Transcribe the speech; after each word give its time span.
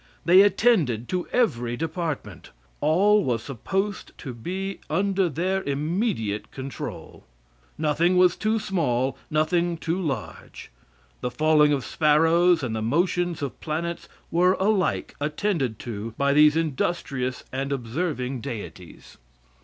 They 0.25 0.41
attended 0.41 1.07
to 1.09 1.27
every 1.31 1.77
department. 1.77 2.49
All 2.79 3.23
was 3.23 3.43
supposed 3.43 4.17
to 4.17 4.33
be 4.33 4.79
under 4.89 5.29
their 5.29 5.61
immediate 5.61 6.49
control. 6.49 7.23
Nothing 7.77 8.17
was 8.17 8.35
too 8.35 8.57
small 8.57 9.15
nothing 9.29 9.77
too 9.77 10.01
large; 10.01 10.71
the 11.19 11.29
falling 11.29 11.71
of 11.71 11.85
sparrows 11.85 12.63
and 12.63 12.75
the 12.75 12.81
motions 12.81 13.43
of 13.43 13.59
planets 13.61 14.09
were 14.31 14.53
alike 14.53 15.13
attended 15.21 15.77
to 15.85 16.15
by 16.17 16.33
these 16.33 16.55
industrious 16.55 17.43
and 17.53 17.71
observing 17.71 18.41
deities. 18.41 19.17